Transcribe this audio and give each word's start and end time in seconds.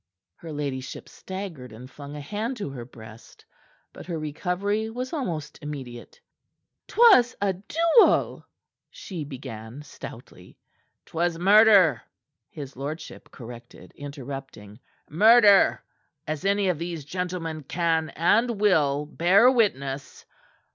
Her 0.37 0.51
ladyship 0.51 1.07
staggered 1.07 1.71
and 1.71 1.87
flung 1.87 2.15
a 2.15 2.19
hand 2.21 2.57
to 2.57 2.71
her 2.71 2.85
breast. 2.85 3.45
But 3.93 4.07
her 4.07 4.17
recovery 4.17 4.89
was 4.89 5.13
almost 5.13 5.59
immediate. 5.61 6.19
"'Twas 6.87 7.35
a 7.39 7.53
duel" 7.53 8.47
she 8.89 9.23
began 9.23 9.83
stoutly. 9.83 10.57
"'Twas 11.05 11.37
murder," 11.37 12.01
his 12.49 12.75
lordship 12.75 13.29
corrected, 13.29 13.93
interrupting 13.95 14.79
"murder, 15.07 15.83
as 16.25 16.45
any 16.45 16.67
of 16.69 16.79
these 16.79 17.05
gentlemen 17.05 17.61
can 17.61 18.09
and 18.15 18.59
will 18.59 19.05
bear 19.05 19.51
witness. 19.51 20.25